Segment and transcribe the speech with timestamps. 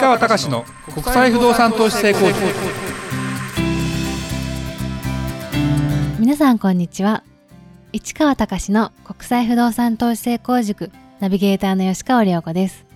[0.00, 2.38] 川隆の国際不動産投資成功塾。
[6.20, 7.24] 皆さんこんにちは。
[7.92, 10.92] 市川隆の国際不動産投資成功塾。
[11.18, 12.86] ナビゲーターの吉川良子です。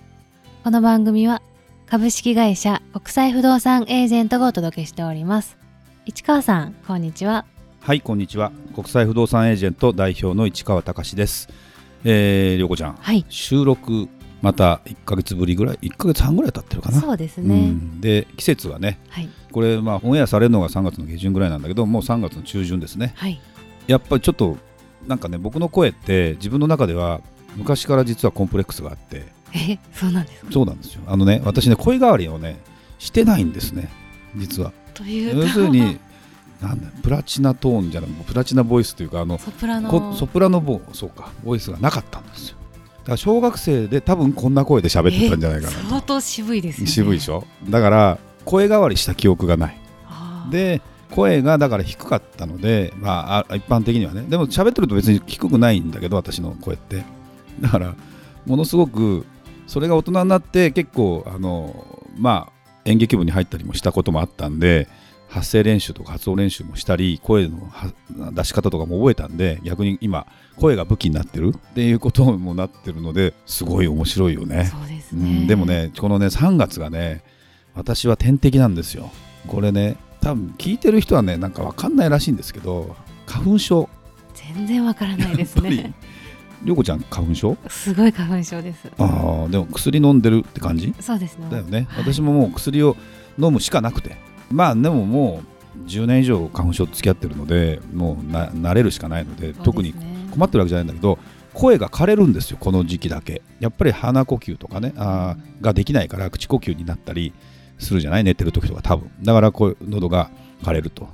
[0.63, 1.41] この番組は
[1.87, 5.57] 株式会社国際不動産エージェントがお届けしております。
[6.05, 7.45] 市川さんこんにちは。
[7.81, 8.53] はいこんにちは。
[8.73, 11.49] 国際不動産エージェント代表の市川隆です。
[12.05, 13.25] えー、りょうこちゃん、はい。
[13.27, 14.07] 収録
[14.43, 16.99] また1か月ぶりぐらい1か月半ぐらい経ってるかな。
[16.99, 18.01] そうですね、ん。
[18.01, 19.29] で季節はねはい。
[19.53, 23.13] これまあオンエアされるのが3月の下旬ぐらいなんだけどもう3月の中旬ですね。
[23.15, 23.39] はい。
[23.87, 24.57] やっぱりちょっと
[25.07, 27.21] なんかね僕の声って自分の中では
[27.55, 29.25] 昔から実はコンプレックスがあって。
[29.55, 30.51] えそうなんですか？
[30.51, 31.03] そうなんですよ。
[31.07, 32.59] あのね私ね声変わりをね
[32.99, 33.89] してないんですね。
[34.35, 34.73] 実は。
[34.93, 35.37] というと。
[35.37, 35.99] 要するに
[36.61, 39.89] なんだプラチナトーンじゃなくてプラチナボイスというかあのソプラノ。
[39.89, 42.57] こソプラノボそうかボイスがなかったんですよ
[43.11, 46.91] ら小学生で多分こんな声で喋ってたんじゃないかなえ相当渋いですよね。
[46.91, 47.45] 渋いでしょ？
[47.69, 49.77] だから声変わりした記憶がない。
[50.51, 54.23] で声がだから低かったので、まあ、あ一般的にはね。
[54.23, 57.03] でも喋ってると別に低くないんだけど私の声って。
[57.61, 57.95] だから
[58.45, 59.25] ものすごく
[59.67, 61.85] それが大人になって結構あの
[62.17, 62.53] まあ
[62.85, 64.87] 演劇部に入ったりもしたこともあったんで
[65.33, 67.91] 発声練習とか発音練習もしたり声のは
[68.31, 74.65] 出し方とかも覚えたんで逆に今声が武器になってるっていうこともなってるのですごい面白いよね。
[74.65, 77.23] そうですうね、ん、でもねこのね3月がね
[77.73, 79.09] 私は天敵なんですよ。
[79.47, 82.95] これね多分聞いてる人はねなんかわかんないらしいんですけど
[83.25, 83.89] 花粉症。
[84.35, 85.93] 全然わからないですね。
[86.63, 87.57] りょうこちゃん花粉症？
[87.67, 88.87] すごい花粉症です。
[88.99, 90.93] ああでも薬飲んでるって感じ？
[90.99, 91.47] そうですね。
[91.49, 92.03] だよね、はい。
[92.03, 92.95] 私ももう薬を
[93.39, 94.15] 飲むしかなくて
[94.51, 95.41] まあでもも
[95.75, 99.93] う10年以上花粉症と付き合ってるのでもうな慣れるしかないので特に
[100.31, 101.17] 困ってるわけじゃないんだけど
[101.53, 103.41] 声が枯れるんですよこの時期だけ。
[103.59, 107.33] やっぱり鼻呼吸とかねあーができないから口呼吸になったり
[107.77, 108.23] するじゃない？
[108.23, 109.11] 寝てる時とか多分。
[109.21, 110.31] だからこう喉が
[110.63, 111.07] 枯れると。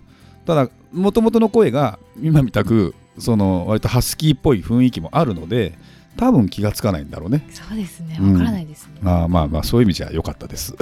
[0.46, 5.78] ただもともとの声が今みたくその割とハスキーっぽい雰囲気もあるので
[6.18, 7.48] 多分気がつかないんだろうね。
[7.52, 8.18] そうですね。
[8.20, 8.34] うん。
[8.34, 10.74] わからないですね、まあまあまあそういう意味じゃ良かったです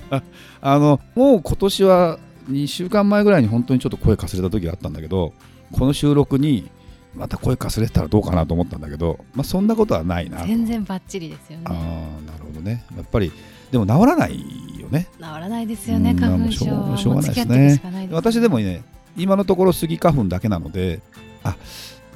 [0.60, 2.18] あのもう今年は
[2.50, 5.32] 2週間前ぐらいに本当にちょっと声かすれた時があったんだけど
[5.72, 6.70] この収録に
[7.14, 11.80] また声かすれてたらどうかなと思ったんだけど、まあ、そんなことはないな全然バッチリですよああね
[12.26, 12.84] なるほどね。
[12.96, 13.32] やっぱり
[13.70, 14.40] でも治らない
[14.78, 15.08] よね。
[15.18, 16.66] 治らないですよねうん花粉症。
[16.66, 17.90] まあもうしょうがないですね。
[17.90, 18.82] ね私でもね
[19.16, 21.00] 今のところスギ花粉だけなので
[21.42, 21.56] あ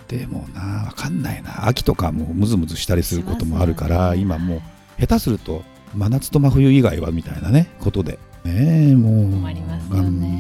[0.09, 1.67] でもな分かんないな。
[1.67, 4.19] 秋とかもムズムズしたりすることもあるから、ね。
[4.19, 5.63] 今もう下手すると
[5.95, 8.19] 真夏と真冬以外はみたいなねことで。
[8.45, 8.91] ね。
[8.91, 9.43] えもう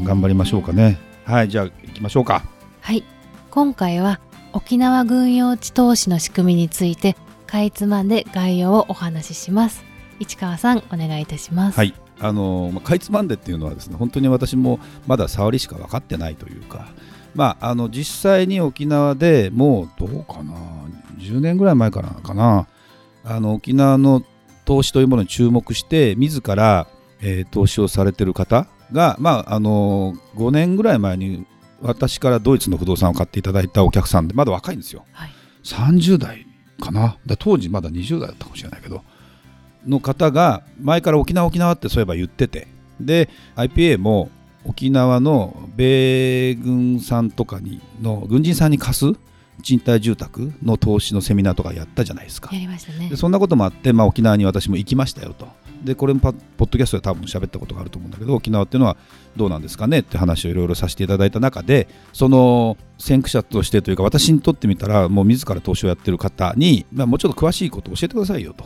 [0.04, 0.98] 頑張りましょうかね。
[1.24, 2.44] はいじゃあ行きましょうか。
[2.80, 3.04] はい。
[3.50, 4.20] 今回は
[4.52, 9.84] 沖縄軍用地投資の仕組みについてかいつまんで概要をお話しします。
[10.18, 11.76] 市川さんお願いいたします。
[11.76, 11.94] はい。
[12.18, 16.88] あのまあかいつまんでっていうのはですね本当に私もまだ触りしか分かってないというか
[17.34, 20.54] まああの実際に沖縄でもうどうかな
[21.18, 22.66] 10年ぐらい前からかな。
[23.24, 24.22] あの沖縄の
[24.66, 26.86] 投資というものに注目して自ら、
[27.22, 31.46] えー投資をされてる方がまああの5年ぐらい前に
[31.80, 35.04] 私からドイツの不動産を買っていただいたお客さんでまだ若いんですよ。
[35.12, 35.30] はい。
[35.64, 36.46] 30代
[36.80, 37.16] かな？
[37.26, 39.02] だ当時まだ20代だったかもしれないけど
[39.86, 42.68] の方が前から沖縄沖縄ってそういえば言ってて
[43.00, 44.30] で IPA も
[44.64, 49.12] 沖縄の米軍さんとかにの軍人さんに貸す
[49.62, 52.50] 賃貸住宅の投資のセミナーとかやったじゃないですか。
[52.52, 53.08] やりましたね。
[53.08, 55.48] でそんなこともあって、まあ、沖縄に私も行きましたよと。
[55.84, 58.96] でこれもパポッドキャストで多分喋ったことがあると思うんだけど沖縄っていうのは
[59.36, 68.64] どうなんですかねって話をいろいろさせていただいた中でその先駆者としてというか私にとってみたらもう自ら投資をやってる方に、まあ、もうちょっと詳しいことを教えてくださいよと。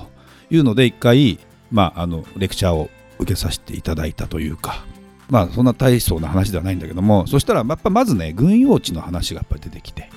[0.52, 1.38] いうので一回、
[1.70, 4.84] まあ、あのレクチャーを受けさせていただいたというか。
[5.28, 10.10] まあそんな大層な話ではないんだけどもそしたらやっぱまずね軍用地の話がやっぱり出てきて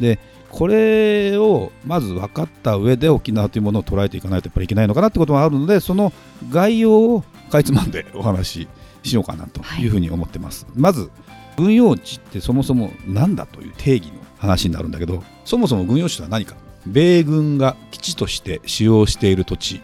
[0.00, 0.18] で
[0.48, 6.12] これをまず分かった上で沖縄というものを捉えていかないとやっぱりいけないのかなってことがあるのでその
[6.50, 8.68] 概要をかいつまんでお話し
[9.02, 9.86] しようかなとい。
[9.86, 11.10] うふうに思ってます、まず
[11.56, 16.56] 軍用地ってそもそも何だという定義の話になるんだけどそもそも軍用地とは何か。
[16.86, 19.80] 米軍が基地として使用している土地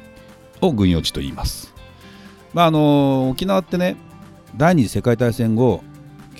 [0.60, 1.74] を軍用地と言います、
[2.54, 3.96] まあ、あの沖縄ってね
[4.56, 5.82] 第二次世界大戦後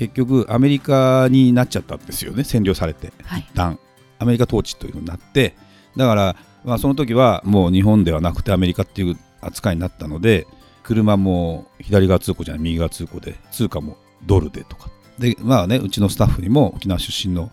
[0.03, 2.43] 結局アメリカになっちゃったんですよね。
[2.43, 3.13] 占領されて。
[3.25, 3.41] はい。
[3.41, 3.79] 一旦。
[4.19, 5.55] アメリカ統治というふうになって。
[5.97, 10.47] だから、まあ、その時はもう日本ではなくてアメリカっていう扱いになったので
[10.85, 13.97] 車も左側通行じゃない右側通行で通貨も
[14.27, 14.91] ドルでとか。
[15.19, 17.51] でまあねうちのスタッフにも沖縄出身の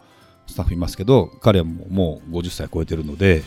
[0.48, 3.44] スタッフいますけど彼はもうもう50歳超えてるので、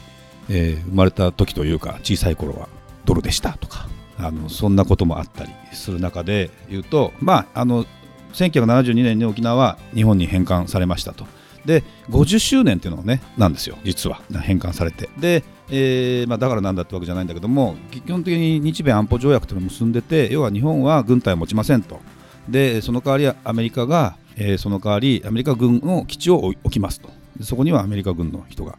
[0.48, 2.68] えー生まれた時というか小さい頃は
[3.04, 3.88] ドルでしたとか。
[4.18, 7.86] あのそんなこともあったりする中で言うと、まあ、あの
[8.32, 11.26] 1972年に沖縄は日本に返還されましたと。
[11.64, 14.20] で50周年っていうのがねなんですよ実は。
[14.30, 15.08] 返還されて。
[15.18, 22.00] で、えーまあ、だからなんだってわけじゃないんだけども基本的に日米安保条約というのを結んでて要は日本は軍隊を持ちませんと。
[22.48, 27.10] でその代わりアメリカが、えー、その代わりアメリカ軍の基地を置きますと。
[27.40, 28.78] そこにはアメリカ軍の人が、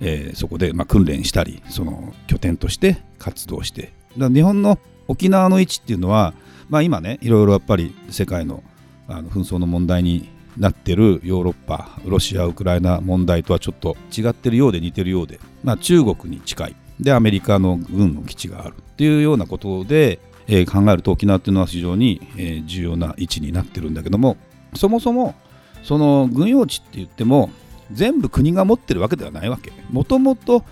[0.00, 3.92] えー、そこで、まあ、訓練したりその拠点として活動して。
[4.18, 4.78] だ日本の
[5.08, 6.34] 沖縄の位置っていうのは、
[6.68, 8.62] まあ、今ねいろいろやっぱり世界の
[9.08, 16.76] あの紛争の問題になっているヨーロッパロシア・ウクライナ問題とはちょっと違っているようで似ているようで、まあ、中国に近い。
[17.00, 24.36] でアメリカの軍の基地があるっていうようなことで、えー、考えると沖縄っていうのは非常に、えー、重要な位置になってるんだけども
[24.76, 25.34] そもそも
[25.82, 27.50] その軍用地って言っても
[27.90, 29.72] 全部国が持ってるわけではないわけ。
[29.90, 30.64] もともと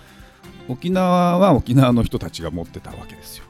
[0.69, 3.43] 沖縄は沖縄の人たちが持ってたわけですよ。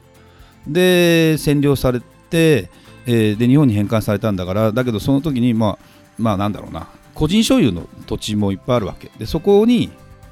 [0.66, 2.70] で占領されて、
[3.06, 5.86] えー、で日本に返還されたんだからだけどその時にまあ
[6.18, 6.88] まあなんだろうな。
[7.14, 9.10] 個人所有の土地もいっぱいあるわけ。
[9.18, 9.90] でそこに、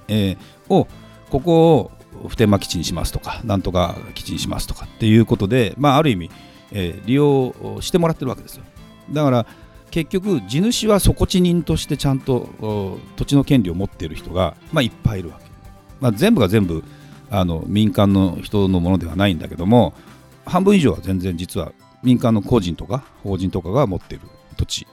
[0.08, 0.88] えー、を
[1.30, 6.30] ここを普天間基地にしますとかなんとか基地にしますとかっていうことで、まあ、ある意味、
[6.72, 8.64] えー、利用してもらってるわけですよ。
[9.10, 9.46] だから
[9.90, 15.44] 結局地主は底地人としてちゃんと土地の権利を持っている人が、まあ、いっぱいいるわけ、
[16.00, 16.82] まあ、全部が全部
[17.30, 19.94] あの民間の人のものではないんだけども
[20.46, 21.72] 半分以上は全然実は
[22.02, 24.26] 民間の個人とか法人とかが持っている
[24.56, 24.87] 土地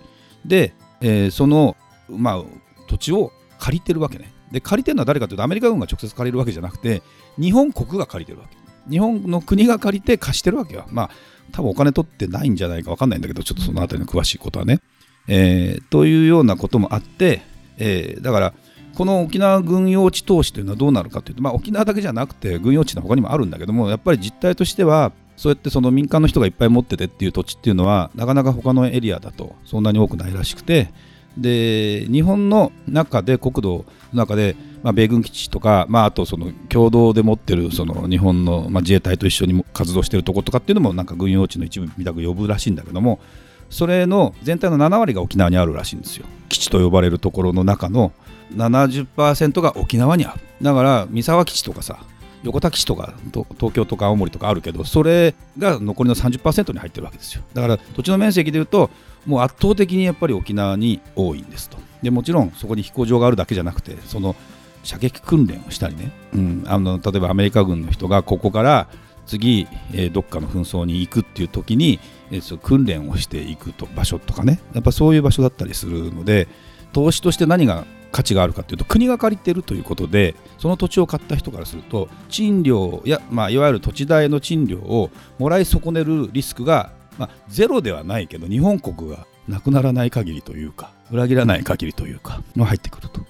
[0.46, 1.76] で、えー、その、
[2.10, 2.44] まあ、
[2.88, 4.32] 土地を借りてるわけね。
[4.52, 7.02] で、借りてるのは誰かというと、アメリカ軍が直接借りるわけじゃなくて、
[7.40, 8.58] 日本国が借りてるわけ。
[8.90, 10.86] 日本の国が借りて貸してるわけよ。
[10.90, 11.10] まあ、
[11.52, 14.80] 多分お金取ってないんじゃないか分かんないんだけど、ちょっとそのあたりの詳しいことはね。
[15.28, 17.42] えー、というようなこともあって、
[17.78, 18.54] えー、だから、
[18.96, 30.92] この沖縄軍用地投資というのはどうなるかというと、まあ、沖縄だけじゃなくて軍用地の他にもあるんだけどもやっぱり実態としてはそうやってその民間の人がいっぱい持っててっていう土地っていうのはなかなか他のエリアだとそんなに多くないらしくて
[31.38, 43.22] で日本の中で国土の中で、まあ、米軍基地とか、まあ、あとその共同で持ってるその日本の、まあ、自衛隊と一緒に活動してるとことかっていうのもなんか軍用地の一部みたく呼ぶらしいんだけども
[43.70, 46.26] それの全体の7割が沖縄にあるらしいんですよ。
[46.50, 48.12] 基地と呼ばれるところの中の
[48.58, 50.42] 70%が沖縄にある。
[50.62, 52.00] だから三沢基地とかさ
[52.44, 53.14] 横田基地とか
[53.60, 57.44] 東京とか青森とかあるけどそれが残りの30%に入ってるわけですよ。
[57.54, 58.90] だから土地の面積でいうと
[59.26, 61.78] もう圧倒的にやっぱり沖縄に多いんですと。
[62.02, 64.36] でもちろんそこに飛行場があるだけじゃなくてその
[64.84, 68.88] 射撃訓練をしたりね、うん、あの例えばアメリカ軍の人がここから
[69.26, 72.00] 次、えー、どっかの紛争に行くっていう時に、
[72.32, 74.60] えー、訓練をしていくと場所とかね。
[74.74, 76.48] やっぱそういう場所だったりするので
[76.94, 93.22] 投資として何が価値があるかというと国が借りているということでその土地を買った人からすると賃料や、まあ、いわゆる土地代の賃料をもらい損ねるリスクが、まあ、ゼロではないけど日本国がなくならない限りというか裏切らない限りというかの入ってくると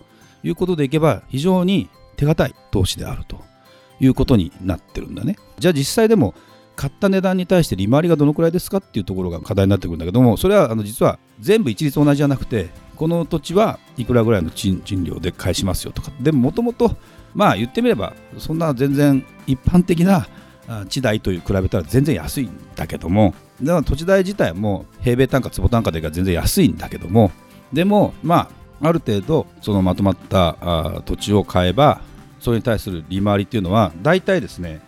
[0.43, 3.41] いうことでいけば非常に手堅い投資であると
[3.99, 5.35] いうことになってるんだね。
[5.57, 6.33] じゃあ実際でも
[6.75, 16.11] 買った値段に対して利回りがどのくらいですかっていうところが課題になってくるんだけどもそれはあの実は全部一律同じじゃなくてこの土地はいくらぐらいの賃料で返しますよとか。
[16.19, 16.97] でももともと
[17.33, 20.27] まあ言ってみればそんな全然一般的な
[20.89, 23.33] 地代という比べたら全然安いんだけども。
[23.61, 27.31] でも土地代自体も平米単価坪単価でいうか全然安いんだけども。
[27.71, 28.49] でもま
[28.81, 32.01] あある程度そのまとまった土地を買えば
[32.41, 34.81] それに対する利回りっていうのは大体ですね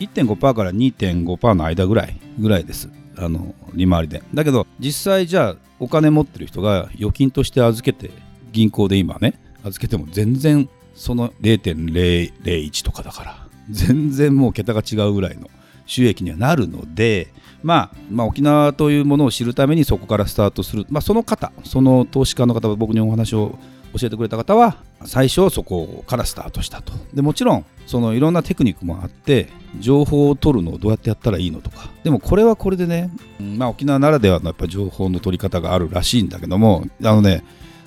[0.00, 2.88] 1.5%から2.5%の間ぐらいぐらいです。
[3.16, 4.22] あの利回りで。
[4.34, 8.10] だけど実際じゃあお金持ってる人が預金として預けて
[8.52, 15.48] 銀行で今ね預けても全然その0.001とかだから全然もう桁が違うぐらいの
[15.86, 23.58] 収益にはなるので、まあ、まあ沖縄というものを知るためにそこからスタートする、まあ、その方その投資家の方は僕にお話を
[23.98, 26.92] 教えてくれた方は最初そこからスタートしたと。
[27.12, 31.90] でもちろんそのいろんなテクニックもあって情報を取るのをどうやってやったらいいのとか。
[32.04, 37.42] でもこれはこれでね、まあ、沖縄ならではのやっぱ情報の取り方があるらしいんだけどもあのね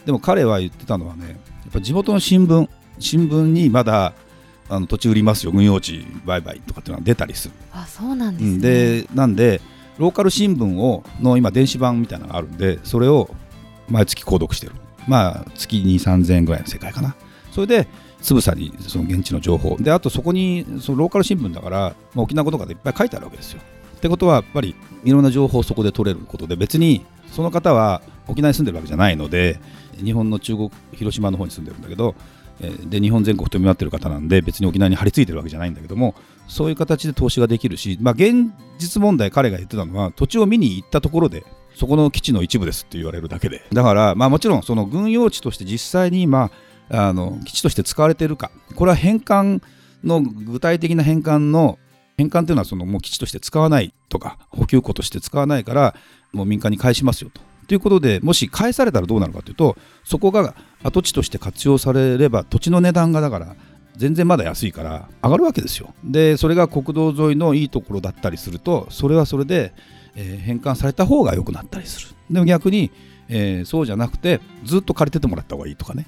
[0.06, 1.36] でも彼は言ってたのはねや
[1.70, 2.70] っぱ地元の新聞
[3.00, 4.14] 新聞にまだ
[4.70, 7.54] あの土地売りますよ軍用地売買とかっていうのが出たりする。
[7.72, 8.60] あそうなんです、ね、
[9.04, 9.62] でなんで
[9.98, 13.30] ローカル新聞をの今電子版みたいなのがあるんでそれを
[13.90, 14.74] 毎月購読してる
[15.08, 17.16] まあ月に3000円ぐらいの世界かな。
[17.52, 17.88] それで
[18.22, 19.78] つぶさにその現地の情報。
[19.80, 23.62] であとそこにそのローカル新聞だから、まあ、沖縄語とかでいっぱい書いてあるわけですよ。
[23.98, 29.60] ってことはやっぱりいろんな情報をそこで取れることで別にその方は沖縄に住んでるわけじゃないので
[30.04, 32.16] 日本の中国広島の方に住んでるんだけど
[32.60, 36.16] で日本全国飛び回ってる方なんで別に沖縄に張り付いてるわけじゃないんだけども
[36.48, 41.46] そういう形で投資ができるし、まあ、現実問題彼が言ってたのは土地を見に行ったところで
[41.76, 46.52] そこの基地の一部ですって言われるだけでだから、まあ、もちろんその軍用地として実際に今
[46.90, 49.62] あの基地として使われているかこれは返還
[50.04, 51.80] の具体的な返還の
[52.18, 55.96] 返還というのはそのもう基地として使わないとか補給庫として使わないから
[56.32, 57.42] もう民間に返しますよと。
[57.68, 60.54] ということでもし返されたらどうなるかというとそこが
[60.84, 63.56] 跡地として活用されれば土地の値段がだから
[63.96, 65.94] 全然まだ安いから上がるわけですよ。
[66.04, 69.74] でそれが国道沿いのいいところだったりするとそれはそれで、
[70.16, 72.08] えー返還された方が良くなったりする。
[72.30, 72.92] でも逆に、
[73.30, 76.06] えーそうじゃなくてずっと借りててもらった方がいいとかね。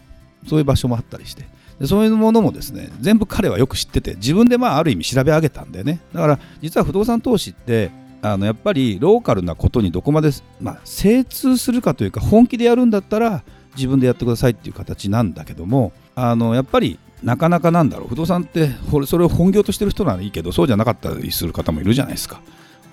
[0.48, 1.46] そういう場所もあったりして。
[1.80, 6.00] でそういうものもですね全部彼はよく知ってて自分でまあある意味調べ上げたんだよね。
[6.14, 13.44] だから実は不動産投資ってあのやっぱりローカルなことにどこまで、まあ、精通するかというか本気でやるんだったら
[13.76, 18.08] 自分でやってくださいっていう形なんだけどもあのやっぱりなかなかなんだろう。
[18.08, 18.70] 不動産って
[19.06, 22.42] それを本業としてる人ならいいけどそうじゃなかったりする方もいるじゃないですか。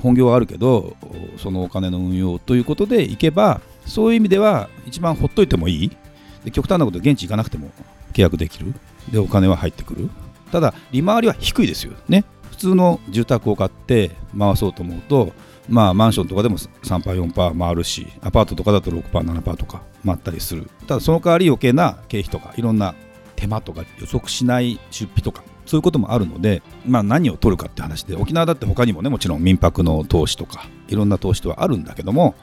[0.03, 0.97] 本業はあるけど
[1.39, 5.97] そのお金の運用ということでいけばそういう意味では一番ほっといてもいい。
[6.45, 7.71] で極端なこと現地行かなくても
[8.13, 8.75] 契約できる。
[9.11, 10.11] でお金は入ってくる。
[10.51, 12.25] ただ利回りは低いですよね。
[12.51, 15.33] 普通の住宅を買って回そうと思うと
[15.69, 20.69] まあマンションとかでも3パー4パー回るしアパートとかだと6パー7パーとか回ったりする。
[20.87, 22.95] ただその代わり余計な経費とかいろんな
[23.37, 32.35] 手間とか予測しない出費とかそういうこともあるので、まあ、何を取るかって話で沖縄だって他にもねもちろん民泊の投資とかいろんな投資とはあるんだけども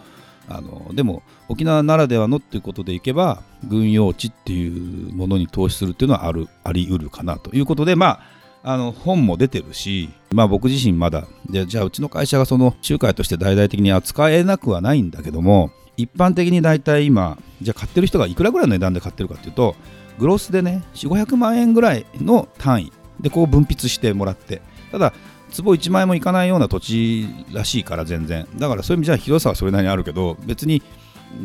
[0.47, 19.75] あのでも沖縄ならではのっていうことでいけば軍用地っていうものに投資するっていうのはあるあり得るかなということでまああの本も出てるし、まあ、僕自身まだでじゃあうちの会社がその仲介として大々的に扱えなくはないんだけども一般的に大体今じゃあ買ってる人がいくらぐらいの値段で買ってるかっていうと
[20.17, 24.61] グロスでね4500万円ぐらいの単位でこう分泌してもらって
[24.91, 25.13] ただ
[25.51, 28.47] 坪1万円もいかないような土地らしいから全然。
[28.57, 30.81] だからそういう意味じゃ広さはそれなりにあるけど別に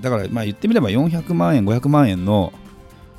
[0.01, 2.53] だからまあ言ってみれば400万円500万円の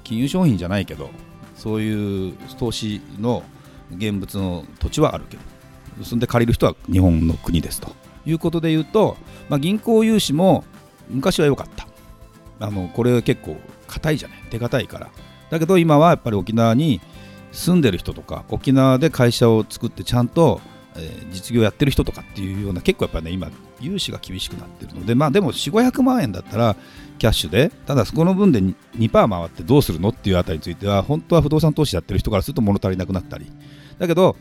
[0.04, 1.10] 金融商品じゃないけど
[1.56, 3.44] そういう投資の
[3.96, 5.38] 現物の土地はあるけ
[5.98, 7.96] どそんで借りる人は日本の国ですと。
[8.28, 9.18] いうことで言うと、
[9.50, 10.64] まあ、銀行融資も
[11.10, 11.88] 昔は良かった。
[12.60, 13.58] あのこれ結構
[13.88, 14.40] 硬いじゃない。
[14.50, 15.10] 手堅いから。
[15.50, 17.02] だけど今はやっぱり沖縄に
[17.56, 20.62] 住んでる人とか沖縄で会社を作ってちゃんと、
[20.96, 23.50] えー実業やってる人とかっていうような結構やっぱね今
[23.82, 26.76] 融資が厳しくなってるのでまあでも4500万円だったら
[27.18, 33.52] キャッシュでただそこの分で 2%, 2回ってどうするのっていうあたりについては本当は不動産投資やってる人からすると物足りなくなったり。
[34.00, 34.38] だけど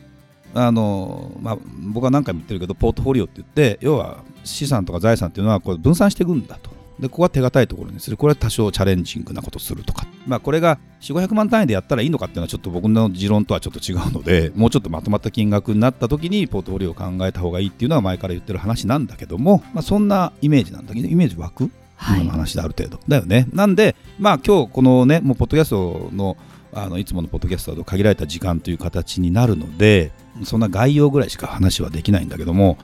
[0.53, 1.57] あのまあ、
[1.93, 6.74] 僕は何回も言ってるけどポートフォリオって言って要は資産とか財産っていうのはこれ分散していくんだと。
[6.99, 8.17] でここは手堅いところにする。
[8.17, 21.69] これは多少チャレンジングなことするとか、まあ、これが4500万単位でやったらいいのかっていうのはちょっと僕の持論とはちょっと違うのでもうちょっとまとまった金額になった時にポートフォリオを考えた方がいいっていうのは前から言ってる話なんだけども、まあ、そんなイメージなんだけどイメージ湧く？
[21.97, 22.21] はい。
[22.21, 23.47] 今の話である程度、だよね。
[23.53, 26.37] なんでまあ今日このねもうポッドキャストの
[26.73, 30.11] あのいつものポッドキャストだと限られた時間という形になるので
[30.43, 32.77] そんな概要ぐらいしか話はできないんだけども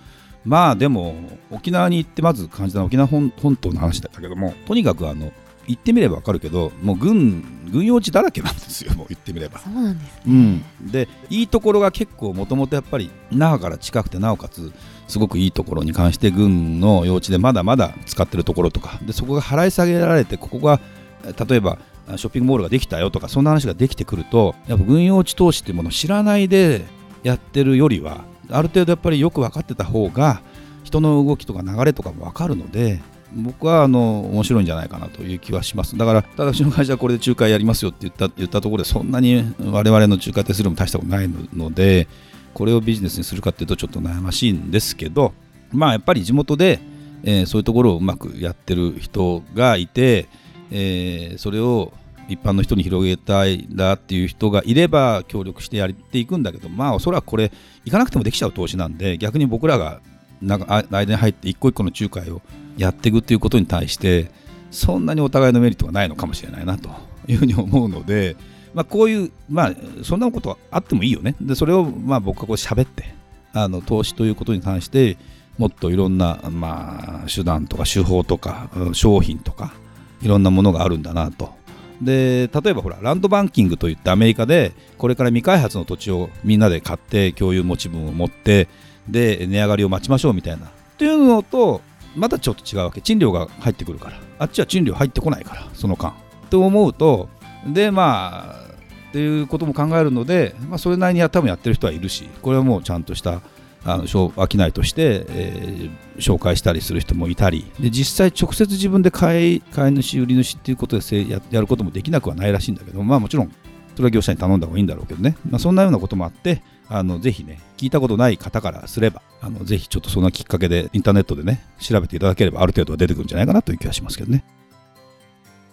[0.46, 1.16] まあでも
[1.52, 5.32] 沖縄に行ってまず感じたのは沖縄本本島の話だったけどもとにかくあの
[5.68, 9.60] 行ってみれば分かるけどもう軍軍用地だらけなんですよもう言ってみれば。
[9.60, 14.72] そうなんですうん、でいいところが結構もともとやっぱり那覇から近くてなおかつ
[15.08, 20.80] すごくいいところに関して軍の用地でまだまだ使ってるところとかでそこが払い下げられてここが
[21.24, 21.78] え例えば
[22.18, 26.86] ショッピングモールができたよとかそんな話ができてくるとやっぱ軍用地投資っていうものを知らないで
[27.24, 30.42] やってるよりはある程度やっぱりよく分かってた方が
[30.84, 33.00] 人の動きとか流れとかも分かるので
[33.34, 35.98] 僕はあの面白いんじゃないかなという気はします。
[35.98, 42.08] だからただうちの会社はこれで仲介やりますよって言った言ったところでそんなに我々の仲介手数料も大したことないので
[42.54, 45.34] これをビジネスにするかっていうとちょっと悩ましいんですけど
[45.72, 46.82] まあやっぱり地元で、
[47.24, 50.28] えーそういうところをうまくやってる人がいて、
[50.72, 51.94] えーそれを
[52.32, 57.52] 一般の人に広げたいんだっていう人がいれば協力してやっていくんだけどまあおそらくこれ
[57.86, 60.02] 行かなくてもできちゃう投資なんで逆に僕らが
[60.42, 62.42] なんか間に入って一個一個の仲介を
[62.78, 64.32] やっていくっていうことに対して
[64.72, 66.90] そんなにお互いのメリットがないのかもしれないなと
[67.28, 68.36] いうふうに思うので、
[68.74, 71.36] まあ、こういう、まあ、そんなことはあってもいいよね。
[71.42, 73.14] でそれをまあ僕がこう喋って
[73.54, 75.18] あの投資ということに関して
[75.58, 79.74] もっといろんな、まあ、手段とか手法とか商品とか
[80.22, 81.54] いろんなものがあるんだなと
[82.02, 88.68] で例えばほらランドバンキングといってアメリカでこれから未開発の土地をみんなで買って共有持ち分を持って
[89.08, 90.68] で値上がりを待ちましょうみたいな。
[90.68, 91.82] っていうのと
[92.16, 93.02] またちょっと違うわけ。
[93.02, 94.20] 賃料が入ってくるから。
[94.40, 96.14] あっちは賃料入ってこないからその間。
[96.50, 97.30] と思うと
[97.68, 98.62] でまあ
[99.10, 103.42] っていうことも考えるので、まあ、それなりには多分やってる人はいるしこれはもうちゃんとした
[103.84, 113.52] あの商商いとして、えー紹介したりする人もいたりで実際直接自分で買い買い主売り主っていうことでせややることもできなくはないらしいんだけどまあもちろん
[113.96, 124.44] それは業者に頼んだ方がいいんだろうけどね、まあ、そんなようなこともあってあのぜひね聞いたことない方からすればあのぜひちょっとそんなきっかけでインターネットでね調べていただければある程度は出てくるんじゃないかなという気がしますけどね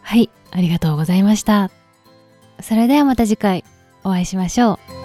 [0.02, 1.70] はい、ありがとうございました。
[2.62, 3.62] それではまた次回
[4.04, 4.97] お会いしましょう。